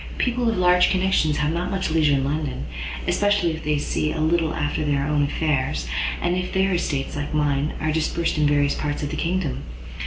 People 0.17 0.49
of 0.49 0.57
large 0.57 0.89
connections 0.89 1.37
have 1.37 1.53
not 1.53 1.69
much 1.69 1.91
leisure 1.91 2.15
in 2.15 2.23
London, 2.23 2.65
especially 3.07 3.51
if 3.51 3.63
they 3.63 3.77
see 3.77 4.11
a 4.11 4.19
little 4.19 4.51
after 4.51 4.83
their 4.83 5.05
own 5.05 5.21
affairs, 5.21 5.87
and 6.19 6.35
if 6.35 6.51
their 6.51 6.73
estates, 6.73 7.15
like 7.15 7.35
mine, 7.35 7.73
are 7.79 7.91
dispersed 7.91 8.39
in 8.39 8.47
various 8.47 8.73
parts 8.73 9.03
of 9.03 9.11
the 9.11 9.15
kingdom. 9.15 9.61